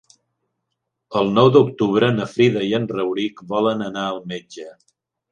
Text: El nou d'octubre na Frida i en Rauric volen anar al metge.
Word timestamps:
El 1.19 1.27
nou 1.33 1.49
d'octubre 1.57 2.09
na 2.15 2.25
Frida 2.31 2.63
i 2.69 2.73
en 2.77 2.87
Rauric 2.93 3.43
volen 3.51 3.83
anar 3.89 4.07
al 4.15 4.23
metge. 4.33 4.67